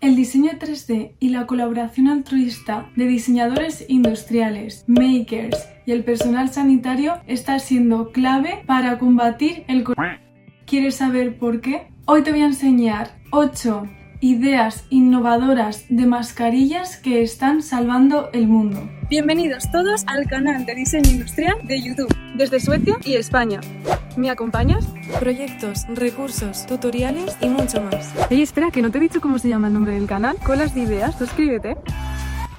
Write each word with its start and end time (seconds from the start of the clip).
El 0.00 0.14
diseño 0.14 0.52
3D 0.52 1.16
y 1.18 1.30
la 1.30 1.48
colaboración 1.48 2.06
altruista 2.06 2.88
de 2.94 3.06
diseñadores 3.06 3.84
industriales, 3.88 4.84
makers 4.86 5.68
y 5.86 5.90
el 5.90 6.04
personal 6.04 6.50
sanitario 6.50 7.14
está 7.26 7.58
siendo 7.58 8.12
clave 8.12 8.62
para 8.64 9.00
combatir 9.00 9.64
el 9.66 9.82
coronavirus. 9.82 10.24
¿Quieres 10.66 10.94
saber 10.94 11.36
por 11.36 11.60
qué? 11.60 11.88
Hoy 12.04 12.22
te 12.22 12.30
voy 12.30 12.42
a 12.42 12.46
enseñar 12.46 13.18
8 13.32 13.88
ideas 14.20 14.84
innovadoras 14.90 15.84
de 15.88 16.06
mascarillas 16.06 16.96
que 16.96 17.22
están 17.22 17.62
salvando 17.62 18.30
el 18.32 18.48
mundo. 18.48 18.88
Bienvenidos 19.08 19.70
todos 19.70 20.04
al 20.06 20.26
canal 20.26 20.66
de 20.66 20.74
diseño 20.74 21.10
industrial 21.10 21.56
de 21.64 21.80
YouTube, 21.80 22.14
desde 22.34 22.60
Suecia 22.60 22.96
y 23.04 23.14
España. 23.14 23.60
¿Me 24.16 24.30
acompañas? 24.30 24.86
Proyectos, 25.20 25.86
recursos, 25.88 26.66
tutoriales 26.66 27.36
y 27.40 27.48
mucho 27.48 27.80
más. 27.80 28.12
Ey, 28.30 28.42
espera, 28.42 28.70
que 28.70 28.82
no 28.82 28.90
te 28.90 28.98
he 28.98 29.00
dicho 29.00 29.20
cómo 29.20 29.38
se 29.38 29.48
llama 29.48 29.68
el 29.68 29.74
nombre 29.74 29.94
del 29.94 30.06
canal. 30.06 30.36
Colas 30.44 30.74
de 30.74 30.80
ideas, 30.80 31.16
suscríbete. 31.16 31.76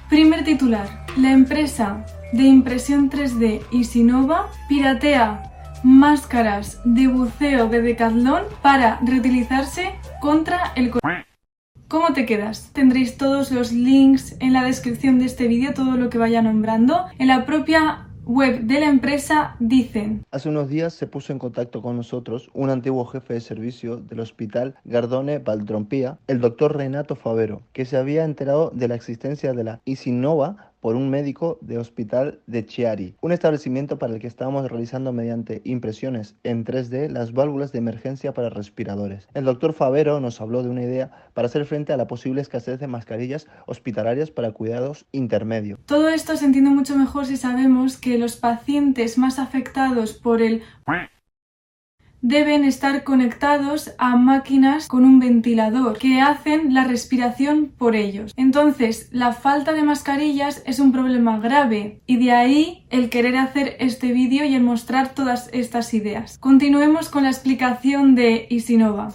Primer 0.08 0.44
titular. 0.44 1.06
La 1.16 1.32
empresa 1.32 2.04
de 2.32 2.44
impresión 2.44 3.10
3D 3.10 3.62
Isinova 3.70 4.48
piratea 4.68 5.42
máscaras 5.82 6.80
de 6.84 7.06
buceo 7.06 7.68
de 7.68 7.82
Decathlon 7.82 8.44
para 8.62 8.98
reutilizarse 9.02 9.94
contra 10.20 10.72
el 10.74 10.90
coronavirus. 10.90 11.29
¿Cómo 11.90 12.12
te 12.12 12.24
quedas? 12.24 12.70
Tendréis 12.72 13.16
todos 13.16 13.50
los 13.50 13.72
links 13.72 14.36
en 14.38 14.52
la 14.52 14.62
descripción 14.62 15.18
de 15.18 15.24
este 15.24 15.48
vídeo, 15.48 15.74
todo 15.74 15.96
lo 15.96 16.08
que 16.08 16.18
vaya 16.18 16.40
nombrando. 16.40 17.06
En 17.18 17.26
la 17.26 17.44
propia 17.44 18.06
web 18.24 18.60
de 18.60 18.78
la 18.78 18.86
empresa 18.86 19.56
dicen. 19.58 20.24
Hace 20.30 20.48
unos 20.50 20.68
días 20.68 20.94
se 20.94 21.08
puso 21.08 21.32
en 21.32 21.40
contacto 21.40 21.82
con 21.82 21.96
nosotros 21.96 22.48
un 22.54 22.70
antiguo 22.70 23.04
jefe 23.06 23.34
de 23.34 23.40
servicio 23.40 23.96
del 23.96 24.20
hospital 24.20 24.76
Gardone 24.84 25.40
Valtrompía, 25.40 26.20
el 26.28 26.40
doctor 26.40 26.76
Renato 26.76 27.16
Favero, 27.16 27.62
que 27.72 27.84
se 27.84 27.96
había 27.96 28.24
enterado 28.24 28.70
de 28.72 28.86
la 28.86 28.94
existencia 28.94 29.52
de 29.52 29.64
la 29.64 29.80
Isinova 29.84 30.69
por 30.80 30.96
un 30.96 31.10
médico 31.10 31.58
de 31.60 31.78
hospital 31.78 32.40
de 32.46 32.64
Chiari, 32.66 33.14
un 33.20 33.32
establecimiento 33.32 33.98
para 33.98 34.14
el 34.14 34.20
que 34.20 34.26
estábamos 34.26 34.68
realizando 34.70 35.12
mediante 35.12 35.60
impresiones 35.64 36.36
en 36.42 36.64
3D 36.64 37.08
las 37.08 37.32
válvulas 37.32 37.72
de 37.72 37.78
emergencia 37.78 38.32
para 38.32 38.50
respiradores. 38.50 39.28
El 39.34 39.44
doctor 39.44 39.72
Favero 39.72 40.20
nos 40.20 40.40
habló 40.40 40.62
de 40.62 40.70
una 40.70 40.82
idea 40.82 41.10
para 41.34 41.46
hacer 41.46 41.64
frente 41.66 41.92
a 41.92 41.96
la 41.96 42.06
posible 42.06 42.40
escasez 42.40 42.80
de 42.80 42.86
mascarillas 42.86 43.46
hospitalarias 43.66 44.30
para 44.30 44.52
cuidados 44.52 45.06
intermedios. 45.12 45.78
Todo 45.86 46.08
esto 46.08 46.36
se 46.36 46.44
entiende 46.44 46.70
mucho 46.70 46.96
mejor 46.96 47.26
si 47.26 47.36
sabemos 47.36 47.98
que 47.98 48.18
los 48.18 48.36
pacientes 48.36 49.18
más 49.18 49.38
afectados 49.38 50.14
por 50.14 50.42
el 50.42 50.62
deben 52.22 52.64
estar 52.64 53.04
conectados 53.04 53.92
a 53.98 54.16
máquinas 54.16 54.88
con 54.88 55.04
un 55.04 55.18
ventilador 55.20 55.98
que 55.98 56.20
hacen 56.20 56.74
la 56.74 56.84
respiración 56.84 57.72
por 57.76 57.96
ellos. 57.96 58.32
Entonces, 58.36 59.08
la 59.12 59.32
falta 59.32 59.72
de 59.72 59.82
mascarillas 59.82 60.62
es 60.66 60.78
un 60.80 60.92
problema 60.92 61.38
grave 61.38 62.02
y 62.06 62.18
de 62.24 62.32
ahí 62.32 62.86
el 62.90 63.10
querer 63.10 63.36
hacer 63.36 63.76
este 63.78 64.12
vídeo 64.12 64.44
y 64.44 64.54
el 64.54 64.62
mostrar 64.62 65.14
todas 65.14 65.48
estas 65.52 65.94
ideas. 65.94 66.38
Continuemos 66.38 67.08
con 67.08 67.24
la 67.24 67.30
explicación 67.30 68.14
de 68.14 68.46
Isinova. 68.50 69.12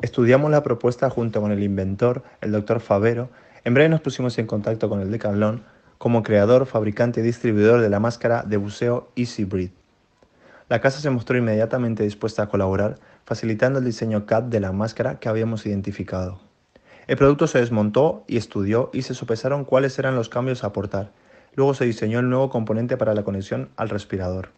Estudiamos 0.00 0.50
la 0.50 0.64
propuesta 0.64 1.08
junto 1.10 1.40
con 1.40 1.52
el 1.52 1.62
inventor, 1.62 2.24
el 2.40 2.50
doctor 2.50 2.80
Favero. 2.80 3.30
En 3.64 3.74
breve 3.74 3.88
nos 3.88 4.00
pusimos 4.00 4.36
en 4.38 4.48
contacto 4.48 4.88
con 4.88 5.00
el 5.00 5.12
Decathlon 5.12 5.62
como 6.02 6.24
creador, 6.24 6.66
fabricante 6.66 7.20
y 7.20 7.22
distribuidor 7.22 7.80
de 7.80 7.88
la 7.88 8.00
máscara 8.00 8.42
de 8.42 8.56
buceo 8.56 9.12
Easy 9.14 9.44
Breathe. 9.44 9.72
La 10.68 10.80
casa 10.80 10.98
se 10.98 11.10
mostró 11.10 11.38
inmediatamente 11.38 12.02
dispuesta 12.02 12.42
a 12.42 12.48
colaborar, 12.48 12.98
facilitando 13.24 13.78
el 13.78 13.84
diseño 13.84 14.26
CAD 14.26 14.42
de 14.42 14.58
la 14.58 14.72
máscara 14.72 15.20
que 15.20 15.28
habíamos 15.28 15.64
identificado. 15.64 16.40
El 17.06 17.16
producto 17.18 17.46
se 17.46 17.60
desmontó 17.60 18.24
y 18.26 18.36
estudió 18.36 18.90
y 18.92 19.02
se 19.02 19.14
sopesaron 19.14 19.64
cuáles 19.64 19.96
eran 19.96 20.16
los 20.16 20.28
cambios 20.28 20.64
a 20.64 20.68
aportar. 20.68 21.12
Luego 21.54 21.72
se 21.72 21.84
diseñó 21.84 22.18
el 22.18 22.28
nuevo 22.28 22.50
componente 22.50 22.96
para 22.96 23.14
la 23.14 23.22
conexión 23.22 23.68
al 23.76 23.88
respirador, 23.88 24.48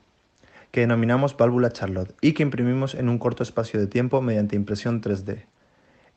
que 0.70 0.80
denominamos 0.80 1.36
válvula 1.36 1.72
Charlotte 1.72 2.14
y 2.22 2.32
que 2.32 2.42
imprimimos 2.42 2.94
en 2.94 3.10
un 3.10 3.18
corto 3.18 3.42
espacio 3.42 3.78
de 3.78 3.86
tiempo 3.86 4.22
mediante 4.22 4.56
impresión 4.56 5.02
3D. 5.02 5.44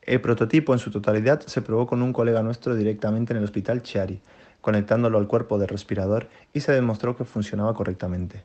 El 0.03 0.21
prototipo 0.21 0.71
en 0.71 0.79
su 0.79 0.89
totalidad 0.89 1.41
se 1.41 1.61
probó 1.61 1.85
con 1.85 2.01
un 2.01 2.13
colega 2.13 2.41
nuestro 2.43 2.75
directamente 2.75 3.33
en 3.33 3.39
el 3.39 3.43
hospital 3.43 3.83
Chiari, 3.83 4.21
conectándolo 4.67 5.17
al 5.17 5.27
cuerpo 5.27 5.57
del 5.57 5.69
respirador 5.69 6.27
y 6.51 6.59
se 6.59 6.73
demostró 6.73 7.15
que 7.15 7.23
funcionaba 7.23 7.73
correctamente. 7.73 8.43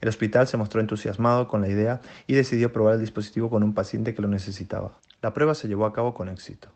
El 0.00 0.08
hospital 0.08 0.46
se 0.46 0.56
mostró 0.56 0.80
entusiasmado 0.80 1.48
con 1.48 1.62
la 1.62 1.68
idea 1.68 2.00
y 2.28 2.34
decidió 2.34 2.72
probar 2.72 2.94
el 2.94 3.00
dispositivo 3.00 3.50
con 3.50 3.64
un 3.64 3.74
paciente 3.74 4.14
que 4.14 4.22
lo 4.22 4.28
necesitaba. 4.28 4.92
La 5.20 5.34
prueba 5.34 5.52
se 5.56 5.66
llevó 5.66 5.84
a 5.86 5.92
cabo 5.92 6.14
con 6.14 6.28
éxito. 6.28 6.68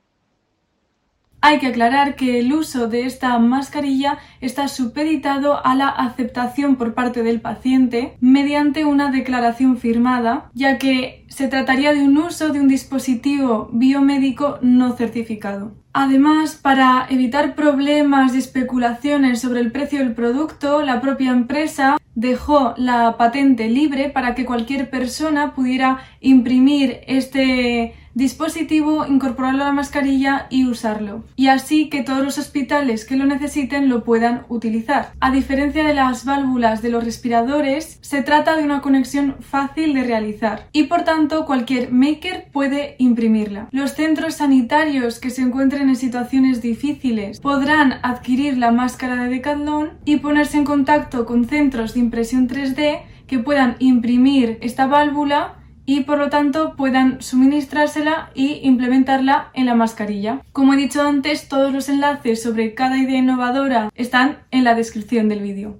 Hay 1.40 1.60
que 1.60 1.68
aclarar 1.68 2.16
que 2.16 2.40
el 2.40 2.52
uso 2.52 2.88
de 2.88 3.06
esta 3.06 3.38
mascarilla 3.38 4.18
está 4.40 4.66
supeditado 4.66 5.64
a 5.64 5.76
la 5.76 5.90
aceptación 5.90 6.74
por 6.74 6.94
parte 6.94 7.22
del 7.22 7.40
paciente 7.40 8.16
mediante 8.20 8.84
una 8.84 9.12
declaración 9.12 9.76
firmada, 9.76 10.50
ya 10.54 10.78
que 10.78 11.24
se 11.28 11.46
trataría 11.46 11.92
de 11.92 12.02
un 12.02 12.18
uso 12.18 12.48
de 12.48 12.58
un 12.58 12.66
dispositivo 12.66 13.70
biomédico 13.72 14.58
no 14.60 14.96
certificado. 14.96 15.70
Además, 16.00 16.54
para 16.54 17.08
evitar 17.10 17.56
problemas 17.56 18.32
y 18.32 18.38
especulaciones 18.38 19.40
sobre 19.40 19.58
el 19.58 19.72
precio 19.72 19.98
del 19.98 20.14
producto, 20.14 20.80
la 20.82 21.00
propia 21.00 21.32
empresa 21.32 21.96
dejó 22.14 22.72
la 22.76 23.16
patente 23.16 23.66
libre 23.66 24.08
para 24.08 24.36
que 24.36 24.44
cualquier 24.44 24.90
persona 24.90 25.56
pudiera 25.56 25.98
imprimir 26.20 27.00
este 27.08 27.96
dispositivo, 28.18 29.06
incorporarlo 29.06 29.62
a 29.62 29.68
la 29.68 29.72
mascarilla 29.72 30.48
y 30.50 30.66
usarlo. 30.66 31.24
Y 31.36 31.46
así 31.46 31.88
que 31.88 32.02
todos 32.02 32.24
los 32.24 32.36
hospitales 32.36 33.04
que 33.04 33.16
lo 33.16 33.24
necesiten 33.26 33.88
lo 33.88 34.02
puedan 34.02 34.42
utilizar. 34.48 35.12
A 35.20 35.30
diferencia 35.30 35.84
de 35.84 35.94
las 35.94 36.24
válvulas 36.24 36.82
de 36.82 36.90
los 36.90 37.04
respiradores, 37.04 37.98
se 38.00 38.22
trata 38.22 38.56
de 38.56 38.64
una 38.64 38.80
conexión 38.80 39.36
fácil 39.38 39.94
de 39.94 40.02
realizar 40.02 40.66
y 40.72 40.84
por 40.84 41.04
tanto 41.04 41.46
cualquier 41.46 41.92
maker 41.92 42.48
puede 42.52 42.96
imprimirla. 42.98 43.68
Los 43.70 43.92
centros 43.92 44.34
sanitarios 44.34 45.20
que 45.20 45.30
se 45.30 45.42
encuentren 45.42 45.88
en 45.88 45.96
situaciones 45.96 46.60
difíciles 46.60 47.38
podrán 47.38 48.00
adquirir 48.02 48.58
la 48.58 48.72
máscara 48.72 49.14
de 49.22 49.28
Decathlon 49.28 49.90
y 50.04 50.16
ponerse 50.16 50.58
en 50.58 50.64
contacto 50.64 51.24
con 51.24 51.44
centros 51.44 51.94
de 51.94 52.00
impresión 52.00 52.48
3D 52.48 53.02
que 53.28 53.38
puedan 53.38 53.76
imprimir 53.78 54.58
esta 54.60 54.88
válvula 54.88 55.57
y 55.88 56.00
por 56.00 56.18
lo 56.18 56.28
tanto 56.28 56.74
puedan 56.76 57.22
suministrársela 57.22 58.30
y 58.34 58.60
implementarla 58.62 59.48
en 59.54 59.64
la 59.64 59.74
mascarilla. 59.74 60.42
Como 60.52 60.74
he 60.74 60.76
dicho 60.76 61.00
antes, 61.00 61.48
todos 61.48 61.72
los 61.72 61.88
enlaces 61.88 62.42
sobre 62.42 62.74
cada 62.74 62.98
idea 62.98 63.16
innovadora 63.16 63.88
están 63.94 64.40
en 64.50 64.64
la 64.64 64.74
descripción 64.74 65.30
del 65.30 65.40
vídeo. 65.40 65.78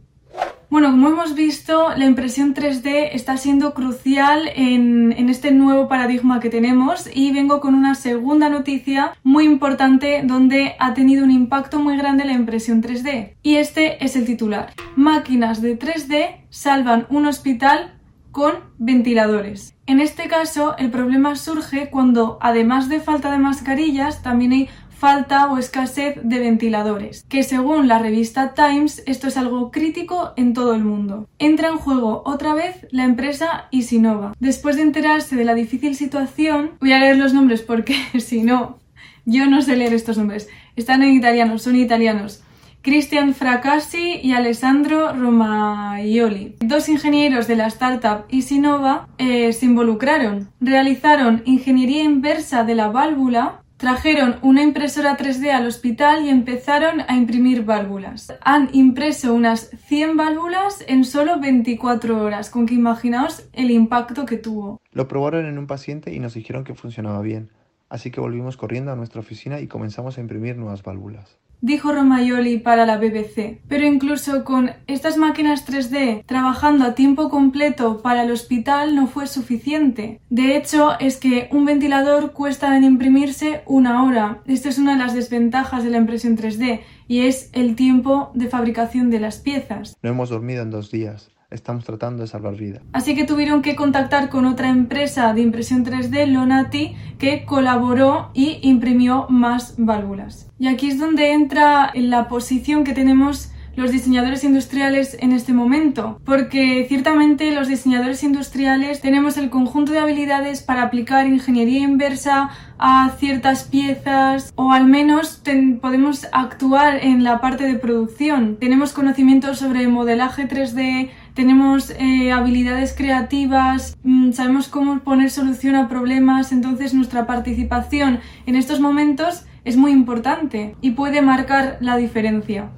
Bueno, 0.71 0.91
como 0.91 1.09
hemos 1.09 1.35
visto, 1.35 1.91
la 1.95 2.07
impresión 2.07 2.55
3D 2.55 3.11
está 3.13 3.37
siendo 3.37 3.75
crucial 3.75 4.49
en, 4.55 5.13
en, 5.13 5.29
este 5.29 5.51
nuevo 5.51 5.89
paradigma 5.89 6.41
que 6.41 6.49
tenemos 6.49 7.07
y 7.15 7.31
vengo 7.33 7.61
con 7.61 7.75
una 7.75 7.95
segunda 7.95 8.49
noticia 8.49 9.13
muy 9.23 9.45
importante 9.45 10.23
donde 10.25 10.75
ha 10.79 10.95
tenido 10.95 11.23
un 11.23 11.31
impacto 11.31 11.81
muy 11.81 11.99
grande 11.99 12.25
la 12.25 12.33
impresión 12.33 12.83
3D. 12.83 13.35
Y 13.43 13.57
este 13.57 14.03
es 14.03 14.17
el 14.17 14.25
titular. 14.25 14.73
Máquinas 14.97 15.61
de 15.61 15.79
3D 15.79 16.47
salvan 16.49 17.07
un 17.11 17.27
hospital 17.27 17.99
con 18.31 18.55
ventiladores. 18.79 19.78
En 19.89 20.01
este 20.01 20.29
caso, 20.29 20.77
el 20.77 20.91
problema 20.91 21.35
surge 21.35 21.89
cuando, 21.89 22.37
además 22.43 22.91
de 22.91 23.01
falta 23.01 23.33
de 23.33 23.39
mascarillas, 23.39 24.23
también 24.23 24.53
hay 24.53 24.69
falta 24.91 25.51
o 25.51 25.57
escasez 25.57 26.17
de 26.23 26.39
ventiladores, 26.41 27.25
que 27.31 27.43
según 27.43 27.89
la 27.89 27.99
revista 27.99 28.53
Times 28.53 29.03
esto 29.07 29.29
es 29.29 29.39
algo 29.39 29.71
crítico 29.71 30.35
en 30.37 30.53
todo 30.53 30.75
el 30.75 30.85
mundo. 30.85 31.27
Entra 31.39 31.69
en 31.69 31.79
juego 31.79 32.23
otra 32.27 32.53
vez 32.53 32.87
la 32.91 33.05
empresa 33.05 33.69
Isinova. 33.71 34.35
Después 34.39 34.77
de 34.77 34.83
enterarse 34.83 35.37
de 35.37 35.47
la 35.47 35.55
difícil 35.55 35.95
situación, 35.97 36.73
voy 36.81 36.93
a 36.93 36.99
leer 36.99 37.17
los 37.17 37.33
nombres 37.33 37.63
porque 37.63 37.97
si 38.19 38.43
no, 38.43 38.77
yo 39.25 39.47
no 39.47 39.63
sé 39.63 39.75
leer 39.75 39.95
estos 39.95 40.19
nombres. 40.19 40.51
Están 40.77 41.03
en 41.03 41.15
italiano, 41.15 41.59
son 41.59 41.77
italianos. 41.77 42.43
Cristian 42.83 43.35
Fracassi 43.35 44.21
y 44.23 44.33
Alessandro 44.33 45.13
Romaioli. 45.13 46.57
Dos 46.61 46.89
ingenieros 46.89 47.47
de 47.47 47.57
la 47.57 47.67
startup 47.67 48.25
Isinova 48.29 49.09
eh, 49.19 49.53
se 49.53 49.67
involucraron. 49.67 50.49
Realizaron 50.61 51.43
ingeniería 51.45 52.03
inversa 52.03 52.65
de 52.65 52.75
la 52.75 52.89
válvula 52.89 53.63
Trajeron 53.79 54.41
una 54.43 54.65
impresora 54.65 55.17
3D 55.17 55.53
al 55.53 55.69
hospital 55.69 56.25
y 56.25 56.31
empezaron 56.31 57.03
a 57.07 57.15
imprimir 57.15 57.65
válvulas. 57.65 58.37
Han 58.41 58.71
impreso 58.73 59.33
unas 59.33 59.71
100 59.87 60.17
válvulas 60.17 60.85
en 60.89 61.05
solo 61.05 61.39
24 61.39 62.21
horas, 62.21 62.51
con 62.51 62.67
que 62.67 62.75
imaginaos 62.75 63.49
el 63.53 63.71
impacto 63.71 64.27
que 64.27 64.37
tuvo. 64.37 64.81
Lo 64.91 65.07
probaron 65.07 65.47
en 65.47 65.59
un 65.59 65.69
paciente 65.69 66.13
y 66.13 66.19
nos 66.19 66.35
dijeron 66.35 66.65
que 66.65 66.75
funcionaba 66.75 67.23
bien, 67.23 67.51
así 67.89 68.11
que 68.11 68.21
volvimos 68.21 68.57
corriendo 68.57 68.91
a 68.91 68.97
nuestra 68.97 69.21
oficina 69.21 69.61
y 69.61 69.69
comenzamos 69.69 70.19
a 70.19 70.23
imprimir 70.23 70.57
nuevas 70.57 70.83
válvulas. 70.83 71.39
Dijo 71.61 71.93
Romayoli 71.93 72.59
para 72.59 72.87
la 72.87 72.99
BBC. 72.99 73.61
Pero 73.69 73.87
incluso 73.87 74.45
con 74.45 74.71
estas 74.87 75.17
máquinas 75.17 75.67
3D 75.67 76.25
trabajando 76.27 76.85
a 76.85 76.95
tiempo 76.95 77.31
completo 77.31 78.01
para 78.03 78.23
el 78.23 78.31
hospital 78.31 78.95
no 78.95 79.07
fue 79.07 79.27
suficiente. 79.27 80.21
De 80.31 80.57
hecho, 80.57 80.99
es 81.01 81.17
que 81.17 81.49
un 81.53 81.65
ventilador 81.65 82.33
cuesta 82.33 82.77
en 82.77 82.85
imprimirse 82.85 83.63
una 83.67 84.05
hora. 84.05 84.43
Esto 84.47 84.69
es 84.69 84.79
una 84.79 84.93
de 84.93 84.99
las 84.99 85.15
desventajas 85.15 85.85
de 85.85 85.91
la 85.91 85.99
impresión 85.99 86.37
3D 86.37 86.81
y 87.07 87.21
es 87.21 87.51
el 87.53 87.75
tiempo 87.75 88.31
de 88.35 88.49
fabricación 88.49 89.11
de 89.11 89.21
las 89.21 89.39
piezas. 89.39 89.97
No 90.03 90.11
hemos 90.11 90.29
dormido 90.29 90.63
en 90.63 90.71
dos 90.71 90.91
días. 90.91 91.31
Estamos 91.51 91.85
tratando 91.85 92.23
de 92.23 92.29
salvar 92.29 92.57
vidas. 92.57 92.83
Así 92.93 93.15
que 93.15 93.25
tuvieron 93.25 93.63
que 93.63 93.75
contactar 93.75 94.29
con 94.29 94.45
otra 94.45 94.69
empresa 94.69 95.33
de 95.33 95.41
impresión 95.41 95.83
3D, 95.83 96.27
Lonati, 96.27 96.95
que 97.19 97.47
colaboró 97.47 98.31
y 98.35 98.59
imprimió 98.63 99.27
más 99.31 99.75
válvulas. 99.79 100.51
Y 100.59 100.67
aquí 100.67 100.89
es 100.89 100.99
donde 100.99 101.33
entra 101.33 101.91
la 101.95 102.29
posición 102.29 102.85
que 102.85 102.93
tenemos 102.93 103.51
los 103.79 103.93
diseñadores 103.93 104.43
industriales 104.43 105.17
en 105.21 105.31
este 105.31 105.53
momento, 105.53 106.21
porque 106.25 106.85
ciertamente 106.89 107.53
los 107.53 107.69
diseñadores 107.69 108.25
industriales 108.25 109.01
tenemos 109.01 109.37
el 109.39 109.51
conjunto 109.51 109.93
de 109.93 110.01
habilidades 110.01 110.63
para 110.63 110.83
aplicar 110.83 111.29
ingeniería 111.29 111.83
inversa 111.83 112.51
a 112.77 113.11
ciertas 113.19 113.65
piezas 113.65 114.53
o 114.57 114.73
al 114.73 114.87
menos 114.87 115.43
podemos 115.81 116.27
actuar 116.33 116.99
en 117.05 117.23
la 117.23 117.41
parte 117.41 117.65
de 117.65 117.79
producción. 117.79 118.57
Tenemos 118.57 118.93
conocimientos 118.93 119.61
sobre 119.61 119.87
modelaje 119.87 120.49
3D, 120.49 121.11
tenemos 121.39 121.91
eh, 121.91 122.33
habilidades 122.33 122.95
creativas, 122.95 123.97
mm, 124.03 124.33
sabemos 124.33 124.67
cómo 124.67 124.99
poner 125.05 125.31
solución 125.31 125.77
a 125.77 125.89
problemas, 125.89 126.51
entonces 126.51 126.95
nuestra 126.95 127.29
participación 127.29 128.19
en 128.47 128.57
estos 128.57 128.81
momentos 128.81 129.47
es 129.63 129.77
muy 129.77 129.93
importante 129.93 130.75
y 130.81 130.91
puede 130.91 131.23
marcar 131.23 131.79
la 131.79 131.97
diferencia. 131.97 132.71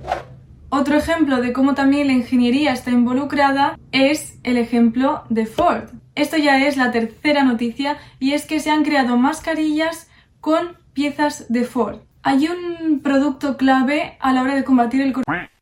Otro 0.69 0.99
ejemplo 0.99 1.41
de 1.41 1.55
cómo 1.55 1.73
también 1.75 2.09
la 2.09 2.13
ingeniería 2.13 2.75
está 2.75 2.91
involucrada 2.91 3.79
es 3.93 4.39
el 4.43 4.59
ejemplo 4.59 5.25
de 5.31 5.47
Ford. 5.47 5.85
Esto 6.15 6.37
ya 6.37 6.67
es 6.67 6.77
la 6.77 6.91
tercera 6.91 7.45
noticia 7.45 7.97
y 8.19 8.33
es 8.33 8.45
que 8.45 8.61
se 8.61 8.69
han 8.69 8.85
creado 8.85 9.17
mascarillas 9.17 10.11
con 10.43 10.77
piezas 10.93 11.47
de 11.49 11.65
Ford. 11.65 12.01
Hay 12.23 12.47
un 12.49 13.01
producto 13.01 13.57
clave 13.57 14.19
a 14.21 14.35
la 14.35 14.43
hora 14.43 14.55
de 14.55 14.65
combatir 14.65 15.01
el 15.01 15.15
coronavirus 15.15 15.60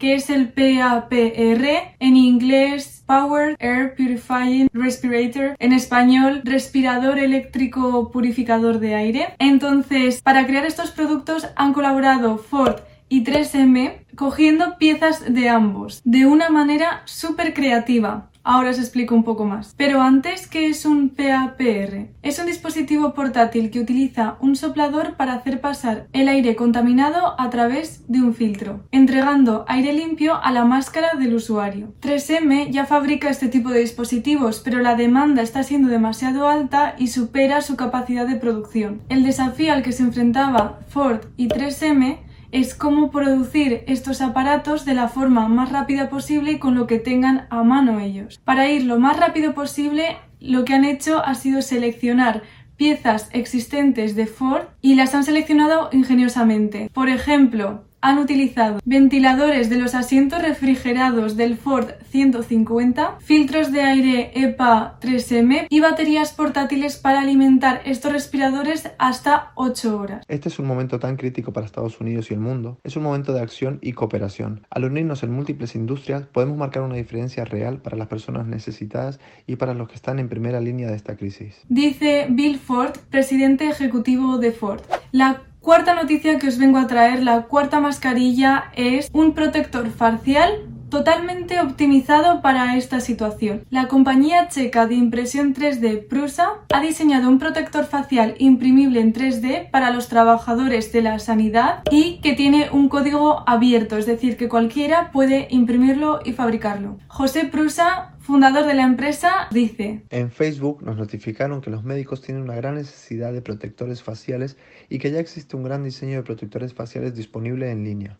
que 0.00 0.14
es 0.14 0.30
el 0.30 0.48
PAPR, 0.48 1.94
en 2.00 2.16
inglés 2.16 3.04
Power 3.06 3.54
Air 3.60 3.94
Purifying 3.94 4.68
Respirator, 4.72 5.56
en 5.58 5.72
español 5.72 6.40
respirador 6.42 7.18
eléctrico 7.18 8.10
purificador 8.10 8.80
de 8.80 8.94
aire. 8.94 9.34
Entonces, 9.38 10.22
para 10.22 10.46
crear 10.46 10.64
estos 10.64 10.90
productos 10.90 11.46
han 11.54 11.74
colaborado 11.74 12.38
Ford 12.38 12.80
y 13.10 13.24
3M 13.24 14.06
cogiendo 14.16 14.78
piezas 14.78 15.32
de 15.32 15.50
ambos 15.50 16.00
de 16.04 16.24
una 16.24 16.48
manera 16.48 17.02
súper 17.04 17.52
creativa. 17.52 18.29
Ahora 18.42 18.70
os 18.70 18.78
explico 18.78 19.14
un 19.14 19.24
poco 19.24 19.44
más. 19.44 19.74
Pero 19.76 20.00
antes, 20.00 20.46
¿qué 20.46 20.68
es 20.68 20.86
un 20.86 21.10
PAPR? 21.10 22.08
Es 22.22 22.38
un 22.38 22.46
dispositivo 22.46 23.12
portátil 23.12 23.70
que 23.70 23.80
utiliza 23.80 24.36
un 24.40 24.56
soplador 24.56 25.16
para 25.16 25.34
hacer 25.34 25.60
pasar 25.60 26.06
el 26.12 26.28
aire 26.28 26.56
contaminado 26.56 27.38
a 27.38 27.50
través 27.50 28.04
de 28.08 28.20
un 28.20 28.34
filtro, 28.34 28.80
entregando 28.92 29.64
aire 29.68 29.92
limpio 29.92 30.36
a 30.42 30.52
la 30.52 30.64
máscara 30.64 31.18
del 31.18 31.34
usuario. 31.34 31.92
3M 32.00 32.70
ya 32.70 32.86
fabrica 32.86 33.28
este 33.28 33.48
tipo 33.48 33.70
de 33.70 33.80
dispositivos, 33.80 34.60
pero 34.60 34.80
la 34.80 34.94
demanda 34.94 35.42
está 35.42 35.62
siendo 35.62 35.88
demasiado 35.88 36.48
alta 36.48 36.94
y 36.98 37.08
supera 37.08 37.60
su 37.60 37.76
capacidad 37.76 38.26
de 38.26 38.36
producción. 38.36 39.02
El 39.08 39.22
desafío 39.22 39.72
al 39.72 39.82
que 39.82 39.92
se 39.92 40.02
enfrentaba 40.02 40.80
Ford 40.88 41.20
y 41.36 41.48
3M 41.48 42.29
es 42.52 42.74
cómo 42.74 43.10
producir 43.10 43.84
estos 43.86 44.20
aparatos 44.20 44.84
de 44.84 44.94
la 44.94 45.08
forma 45.08 45.48
más 45.48 45.70
rápida 45.70 46.08
posible 46.08 46.52
y 46.52 46.58
con 46.58 46.74
lo 46.74 46.86
que 46.86 46.98
tengan 46.98 47.46
a 47.50 47.62
mano 47.62 48.00
ellos. 48.00 48.40
Para 48.44 48.68
ir 48.68 48.84
lo 48.84 48.98
más 48.98 49.18
rápido 49.18 49.54
posible, 49.54 50.16
lo 50.40 50.64
que 50.64 50.74
han 50.74 50.84
hecho 50.84 51.24
ha 51.24 51.34
sido 51.34 51.62
seleccionar 51.62 52.42
piezas 52.76 53.28
existentes 53.32 54.16
de 54.16 54.26
Ford 54.26 54.64
y 54.80 54.94
las 54.94 55.14
han 55.14 55.24
seleccionado 55.24 55.90
ingeniosamente. 55.92 56.90
Por 56.94 57.10
ejemplo, 57.10 57.84
han 58.00 58.18
utilizado 58.18 58.78
ventiladores 58.84 59.68
de 59.68 59.76
los 59.76 59.94
asientos 59.94 60.42
refrigerados 60.42 61.36
del 61.36 61.56
Ford 61.56 61.90
150, 62.10 63.18
filtros 63.20 63.72
de 63.72 63.82
aire 63.82 64.30
EPA 64.34 64.98
3M 65.00 65.66
y 65.68 65.80
baterías 65.80 66.32
portátiles 66.32 66.96
para 66.96 67.20
alimentar 67.20 67.82
estos 67.84 68.12
respiradores 68.12 68.90
hasta 68.98 69.52
8 69.54 69.98
horas. 69.98 70.24
Este 70.28 70.48
es 70.48 70.58
un 70.58 70.66
momento 70.66 70.98
tan 70.98 71.16
crítico 71.16 71.52
para 71.52 71.66
Estados 71.66 72.00
Unidos 72.00 72.30
y 72.30 72.34
el 72.34 72.40
mundo. 72.40 72.78
Es 72.84 72.96
un 72.96 73.02
momento 73.02 73.32
de 73.32 73.40
acción 73.40 73.78
y 73.82 73.92
cooperación. 73.92 74.66
Al 74.70 74.84
unirnos 74.84 75.22
en 75.22 75.32
múltiples 75.32 75.74
industrias 75.74 76.22
podemos 76.22 76.56
marcar 76.56 76.82
una 76.82 76.96
diferencia 76.96 77.44
real 77.44 77.78
para 77.78 77.96
las 77.96 78.08
personas 78.08 78.46
necesitadas 78.46 79.20
y 79.46 79.56
para 79.56 79.74
los 79.74 79.88
que 79.88 79.94
están 79.94 80.18
en 80.18 80.28
primera 80.28 80.60
línea 80.60 80.88
de 80.88 80.96
esta 80.96 81.16
crisis. 81.16 81.60
Dice 81.68 82.26
Bill 82.30 82.58
Ford, 82.58 82.96
presidente 83.10 83.68
ejecutivo 83.68 84.38
de 84.38 84.52
Ford. 84.52 84.80
La 85.12 85.42
Cuarta 85.60 85.94
noticia 85.94 86.38
que 86.38 86.48
os 86.48 86.56
vengo 86.56 86.78
a 86.78 86.86
traer, 86.86 87.22
la 87.22 87.42
cuarta 87.42 87.80
mascarilla 87.80 88.72
es 88.74 89.10
un 89.12 89.34
protector 89.34 89.90
facial 89.90 90.70
totalmente 90.88 91.60
optimizado 91.60 92.40
para 92.40 92.76
esta 92.76 93.00
situación. 93.00 93.64
La 93.68 93.86
compañía 93.86 94.48
checa 94.48 94.86
de 94.86 94.94
impresión 94.94 95.54
3D 95.54 96.08
Prusa 96.08 96.48
ha 96.72 96.80
diseñado 96.80 97.28
un 97.28 97.38
protector 97.38 97.84
facial 97.84 98.34
imprimible 98.38 99.00
en 99.00 99.12
3D 99.12 99.70
para 99.70 99.90
los 99.90 100.08
trabajadores 100.08 100.92
de 100.92 101.02
la 101.02 101.18
sanidad 101.18 101.82
y 101.90 102.20
que 102.22 102.32
tiene 102.32 102.70
un 102.72 102.88
código 102.88 103.44
abierto, 103.46 103.98
es 103.98 104.06
decir, 104.06 104.38
que 104.38 104.48
cualquiera 104.48 105.12
puede 105.12 105.46
imprimirlo 105.50 106.20
y 106.24 106.32
fabricarlo. 106.32 106.96
José 107.06 107.44
Prusa 107.44 108.14
fundador 108.30 108.64
de 108.64 108.74
la 108.74 108.84
empresa, 108.84 109.48
dice, 109.50 110.04
En 110.10 110.30
Facebook 110.30 110.84
nos 110.84 110.96
notificaron 110.96 111.60
que 111.60 111.70
los 111.70 111.82
médicos 111.82 112.22
tienen 112.22 112.44
una 112.44 112.54
gran 112.54 112.76
necesidad 112.76 113.32
de 113.32 113.42
protectores 113.42 114.04
faciales 114.04 114.56
y 114.88 115.00
que 115.00 115.10
ya 115.10 115.18
existe 115.18 115.56
un 115.56 115.64
gran 115.64 115.82
diseño 115.82 116.18
de 116.18 116.22
protectores 116.22 116.72
faciales 116.72 117.16
disponible 117.16 117.72
en 117.72 117.82
línea. 117.82 118.18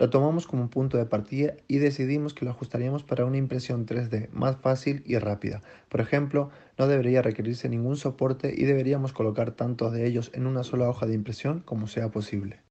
Lo 0.00 0.10
tomamos 0.10 0.48
como 0.48 0.62
un 0.62 0.68
punto 0.68 0.96
de 0.96 1.06
partida 1.06 1.54
y 1.68 1.78
decidimos 1.78 2.34
que 2.34 2.44
lo 2.44 2.50
ajustaríamos 2.50 3.04
para 3.04 3.24
una 3.24 3.36
impresión 3.36 3.86
3D 3.86 4.30
más 4.32 4.56
fácil 4.56 5.04
y 5.06 5.16
rápida. 5.18 5.62
Por 5.88 6.00
ejemplo, 6.00 6.50
no 6.76 6.88
debería 6.88 7.22
requerirse 7.22 7.68
ningún 7.68 7.96
soporte 7.96 8.52
y 8.56 8.64
deberíamos 8.64 9.12
colocar 9.12 9.52
tantos 9.52 9.92
de 9.92 10.06
ellos 10.08 10.32
en 10.34 10.48
una 10.48 10.64
sola 10.64 10.88
hoja 10.88 11.06
de 11.06 11.14
impresión 11.14 11.60
como 11.60 11.86
sea 11.86 12.10
posible. 12.10 12.62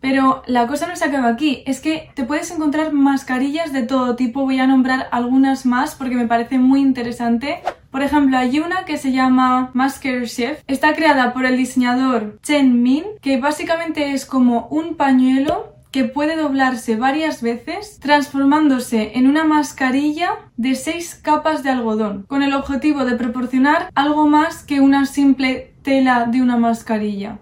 Pero 0.00 0.42
la 0.46 0.68
cosa 0.68 0.86
no 0.86 0.94
se 0.94 1.04
acaba 1.04 1.28
aquí, 1.28 1.64
es 1.66 1.80
que 1.80 2.10
te 2.14 2.22
puedes 2.22 2.50
encontrar 2.50 2.92
mascarillas 2.92 3.72
de 3.72 3.82
todo 3.82 4.14
tipo, 4.14 4.42
voy 4.42 4.60
a 4.60 4.66
nombrar 4.66 5.08
algunas 5.10 5.66
más 5.66 5.96
porque 5.96 6.14
me 6.14 6.28
parece 6.28 6.58
muy 6.58 6.80
interesante. 6.80 7.58
Por 7.90 8.02
ejemplo, 8.02 8.38
hay 8.38 8.60
una 8.60 8.84
que 8.84 8.98
se 8.98 9.10
llama 9.10 9.70
Masker 9.74 10.28
Chef, 10.28 10.60
está 10.68 10.94
creada 10.94 11.32
por 11.32 11.44
el 11.44 11.56
diseñador 11.56 12.38
Chen 12.42 12.82
Min, 12.82 13.04
que 13.20 13.40
básicamente 13.40 14.12
es 14.12 14.26
como 14.26 14.68
un 14.68 14.94
pañuelo 14.96 15.74
que 15.90 16.04
puede 16.04 16.36
doblarse 16.36 16.96
varias 16.96 17.42
veces, 17.42 17.98
transformándose 17.98 19.18
en 19.18 19.26
una 19.26 19.44
mascarilla 19.44 20.50
de 20.56 20.74
seis 20.74 21.14
capas 21.14 21.62
de 21.62 21.70
algodón, 21.70 22.26
con 22.28 22.42
el 22.42 22.52
objetivo 22.52 23.04
de 23.06 23.16
proporcionar 23.16 23.90
algo 23.94 24.26
más 24.26 24.62
que 24.62 24.80
una 24.80 25.06
simple 25.06 25.74
tela 25.82 26.26
de 26.26 26.42
una 26.42 26.58
mascarilla. 26.58 27.38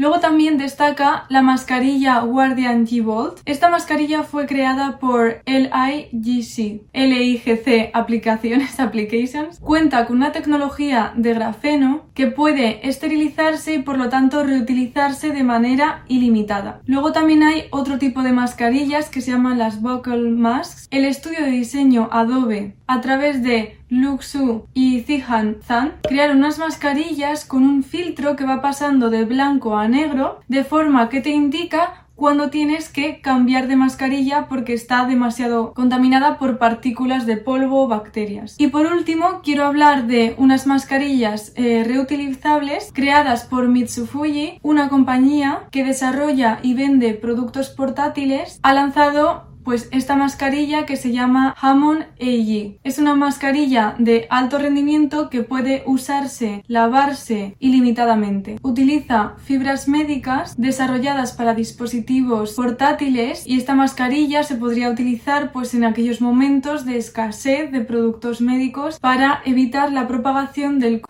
Luego 0.00 0.18
también 0.18 0.56
destaca 0.56 1.26
la 1.28 1.42
mascarilla 1.42 2.20
Guardian 2.20 2.86
G-Volt. 2.86 3.42
Esta 3.44 3.68
mascarilla 3.68 4.22
fue 4.22 4.46
creada 4.46 4.98
por 4.98 5.42
LIGC, 5.44 6.84
LIGC 6.94 7.90
Aplicaciones 7.92 8.80
Applications. 8.80 9.60
Cuenta 9.60 10.06
con 10.06 10.16
una 10.16 10.32
tecnología 10.32 11.12
de 11.16 11.34
grafeno 11.34 12.06
que 12.14 12.28
puede 12.28 12.88
esterilizarse 12.88 13.74
y 13.74 13.82
por 13.82 13.98
lo 13.98 14.08
tanto 14.08 14.42
reutilizarse 14.42 15.32
de 15.32 15.44
manera 15.44 16.06
ilimitada. 16.08 16.80
Luego 16.86 17.12
también 17.12 17.42
hay 17.42 17.64
otro 17.70 17.98
tipo 17.98 18.22
de 18.22 18.32
mascarillas 18.32 19.10
que 19.10 19.20
se 19.20 19.32
llaman 19.32 19.58
las 19.58 19.82
Buckle 19.82 20.30
Masks. 20.30 20.88
El 20.90 21.04
estudio 21.04 21.44
de 21.44 21.50
diseño 21.50 22.08
Adobe 22.10 22.74
a 22.86 23.02
través 23.02 23.42
de 23.42 23.79
Luxu 23.90 24.66
y 24.72 25.00
Zihan 25.00 25.56
Zan 25.62 25.94
crearon 26.02 26.38
unas 26.38 26.58
mascarillas 26.58 27.44
con 27.44 27.64
un 27.64 27.82
filtro 27.82 28.36
que 28.36 28.44
va 28.44 28.62
pasando 28.62 29.10
de 29.10 29.24
blanco 29.24 29.76
a 29.76 29.88
negro 29.88 30.40
de 30.48 30.64
forma 30.64 31.08
que 31.08 31.20
te 31.20 31.30
indica 31.30 32.06
cuando 32.20 32.50
tienes 32.50 32.90
que 32.90 33.22
cambiar 33.22 33.66
de 33.66 33.76
mascarilla 33.76 34.46
porque 34.46 34.74
está 34.74 35.06
demasiado 35.06 35.72
contaminada 35.72 36.38
por 36.38 36.58
partículas 36.58 37.24
de 37.24 37.38
polvo 37.38 37.84
o 37.84 37.88
bacterias. 37.88 38.56
Y 38.58 38.66
por 38.66 38.84
último, 38.84 39.40
quiero 39.42 39.64
hablar 39.64 40.06
de 40.06 40.34
unas 40.36 40.66
mascarillas 40.66 41.54
eh, 41.56 41.82
reutilizables 41.82 42.90
creadas 42.92 43.46
por 43.46 43.68
Mitsufuji, 43.68 44.58
una 44.62 44.90
compañía 44.90 45.62
que 45.70 45.82
desarrolla 45.82 46.58
y 46.62 46.74
vende 46.74 47.14
productos 47.14 47.70
portátiles. 47.70 48.60
Ha 48.62 48.74
lanzado 48.74 49.49
pues 49.64 49.88
esta 49.92 50.16
mascarilla 50.16 50.86
que 50.86 50.96
se 50.96 51.12
llama 51.12 51.54
Hammond 51.60 52.02
AG. 52.20 52.78
Es 52.82 52.98
una 52.98 53.14
mascarilla 53.14 53.94
de 53.98 54.26
alto 54.30 54.58
rendimiento 54.58 55.30
que 55.30 55.42
puede 55.42 55.82
usarse, 55.86 56.64
lavarse 56.66 57.56
ilimitadamente. 57.58 58.58
Utiliza 58.62 59.34
fibras 59.38 59.88
médicas 59.88 60.56
desarrolladas 60.56 61.32
para 61.32 61.54
dispositivos 61.54 62.54
portátiles 62.54 63.46
y 63.46 63.56
esta 63.56 63.74
mascarilla 63.74 64.42
se 64.42 64.56
podría 64.56 64.90
utilizar 64.90 65.52
pues 65.52 65.74
en 65.74 65.84
aquellos 65.84 66.20
momentos 66.20 66.84
de 66.84 66.96
escasez 66.96 67.70
de 67.70 67.80
productos 67.80 68.40
médicos 68.40 68.98
para 68.98 69.42
evitar 69.44 69.92
la 69.92 70.06
propagación 70.06 70.78
del 70.78 71.00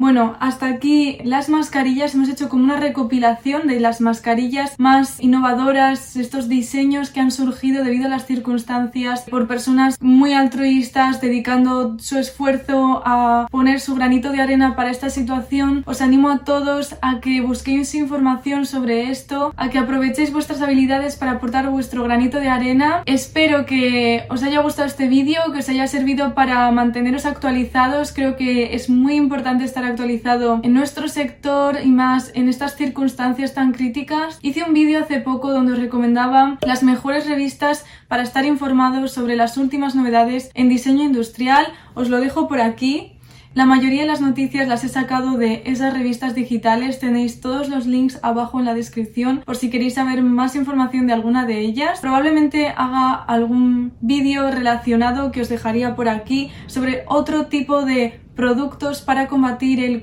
bueno, 0.00 0.34
hasta 0.40 0.66
aquí 0.66 1.18
las 1.24 1.50
mascarillas. 1.50 2.14
Hemos 2.14 2.30
hecho 2.30 2.48
como 2.48 2.64
una 2.64 2.80
recopilación 2.80 3.66
de 3.66 3.80
las 3.80 4.00
mascarillas 4.00 4.74
más 4.78 5.22
innovadoras, 5.22 6.16
estos 6.16 6.48
diseños 6.48 7.10
que 7.10 7.20
han 7.20 7.30
surgido 7.30 7.84
debido 7.84 8.06
a 8.06 8.08
las 8.08 8.24
circunstancias 8.24 9.26
por 9.28 9.46
personas 9.46 10.00
muy 10.00 10.32
altruistas 10.32 11.20
dedicando 11.20 11.98
su 11.98 12.16
esfuerzo 12.16 13.02
a 13.04 13.46
poner 13.50 13.78
su 13.78 13.94
granito 13.94 14.32
de 14.32 14.40
arena 14.40 14.74
para 14.74 14.90
esta 14.90 15.10
situación. 15.10 15.82
Os 15.84 16.00
animo 16.00 16.30
a 16.30 16.38
todos 16.44 16.96
a 17.02 17.20
que 17.20 17.42
busquéis 17.42 17.94
información 17.94 18.64
sobre 18.64 19.10
esto, 19.10 19.52
a 19.58 19.68
que 19.68 19.76
aprovechéis 19.76 20.32
vuestras 20.32 20.62
habilidades 20.62 21.16
para 21.16 21.32
aportar 21.32 21.68
vuestro 21.68 22.04
granito 22.04 22.40
de 22.40 22.48
arena. 22.48 23.02
Espero 23.04 23.66
que 23.66 24.24
os 24.30 24.42
haya 24.42 24.62
gustado 24.62 24.88
este 24.88 25.08
vídeo, 25.08 25.42
que 25.52 25.58
os 25.58 25.68
haya 25.68 25.86
servido 25.86 26.32
para 26.32 26.70
manteneros 26.70 27.26
actualizados. 27.26 28.12
Creo 28.12 28.38
que 28.38 28.74
es 28.74 28.88
muy 28.88 29.16
importante 29.16 29.64
estar 29.64 29.89
actualizado 29.90 30.60
en 30.62 30.72
nuestro 30.72 31.08
sector 31.08 31.78
y 31.84 31.90
más 31.90 32.32
en 32.34 32.48
estas 32.48 32.76
circunstancias 32.76 33.54
tan 33.54 33.72
críticas. 33.72 34.38
Hice 34.42 34.64
un 34.64 34.74
vídeo 34.74 35.00
hace 35.00 35.20
poco 35.20 35.50
donde 35.50 35.72
os 35.72 35.78
recomendaba 35.78 36.58
las 36.66 36.82
mejores 36.82 37.28
revistas 37.28 37.84
para 38.08 38.22
estar 38.22 38.44
informados 38.44 39.12
sobre 39.12 39.36
las 39.36 39.56
últimas 39.56 39.94
novedades 39.94 40.50
en 40.54 40.68
diseño 40.68 41.04
industrial. 41.04 41.66
Os 41.94 42.08
lo 42.08 42.20
dejo 42.20 42.48
por 42.48 42.60
aquí. 42.60 43.16
La 43.52 43.66
mayoría 43.66 44.02
de 44.02 44.06
las 44.06 44.20
noticias 44.20 44.68
las 44.68 44.84
he 44.84 44.88
sacado 44.88 45.36
de 45.36 45.62
esas 45.66 45.92
revistas 45.92 46.36
digitales, 46.36 47.00
tenéis 47.00 47.40
todos 47.40 47.68
los 47.68 47.84
links 47.84 48.20
abajo 48.22 48.60
en 48.60 48.64
la 48.64 48.74
descripción 48.74 49.42
por 49.44 49.56
si 49.56 49.70
queréis 49.70 49.94
saber 49.94 50.22
más 50.22 50.54
información 50.54 51.08
de 51.08 51.14
alguna 51.14 51.46
de 51.46 51.58
ellas. 51.58 51.98
Probablemente 51.98 52.68
haga 52.68 53.12
algún 53.12 53.92
vídeo 54.00 54.52
relacionado 54.52 55.32
que 55.32 55.40
os 55.40 55.48
dejaría 55.48 55.96
por 55.96 56.08
aquí 56.08 56.52
sobre 56.68 57.02
otro 57.08 57.46
tipo 57.46 57.84
de 57.84 58.20
productos 58.40 59.02
para 59.02 59.28
combatir 59.28 59.84
el 59.84 60.00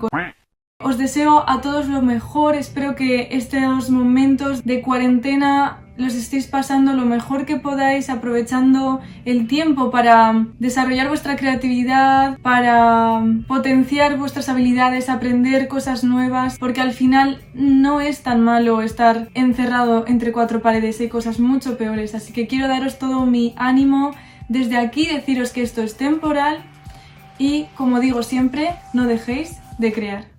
os 0.80 1.00
deseo 1.00 1.44
a 1.50 1.60
todos 1.60 1.88
lo 1.88 2.04
mejor, 2.04 2.54
espero 2.54 2.94
que 2.94 3.30
estos 3.32 3.90
momentos 3.90 4.64
de 4.64 4.84
cuarentena 4.84 5.80
los 5.98 6.14
estéis 6.14 6.46
pasando 6.46 6.94
lo 6.94 7.04
mejor 7.04 7.48
que 7.48 7.56
podáis, 7.56 8.12
aprovechando 8.12 9.02
el 9.26 9.48
tiempo 9.48 9.90
para 9.90 10.46
desarrollar 10.60 11.08
vuestra 11.08 11.36
creatividad, 11.36 12.38
para 12.44 13.24
potenciar 13.48 14.20
vuestras 14.20 14.50
habilidades, 14.50 15.10
aprender 15.10 15.68
cosas 15.68 16.04
nuevas, 16.04 16.60
porque 16.60 16.82
al 16.82 16.94
final 16.94 17.42
no 17.56 18.02
es 18.02 18.22
tan 18.22 18.42
malo 18.42 18.84
estar 18.84 19.30
encerrado 19.34 20.06
entre 20.06 20.32
cuatro 20.32 20.62
paredes, 20.62 21.00
hay 21.00 21.10
cosas 21.10 21.40
mucho 21.40 21.76
peores, 21.76 22.14
así 22.14 22.34
que 22.34 22.46
quiero 22.46 22.68
daros 22.68 23.00
todo 23.00 23.26
mi 23.26 23.56
ánimo 23.58 24.12
desde 24.48 24.78
aquí, 24.78 25.08
deciros 25.08 25.52
que 25.52 25.64
esto 25.64 25.82
es 25.82 25.98
temporal 25.98 26.64
y, 27.40 27.66
como 27.76 28.00
digo 28.00 28.24
siempre, 28.24 28.76
no 28.94 29.06
dejéis 29.06 29.60
de 29.78 29.94
crear. 29.94 30.37